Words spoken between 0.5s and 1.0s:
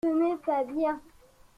bien.